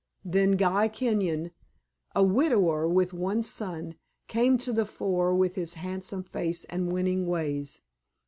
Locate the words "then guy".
0.25-0.87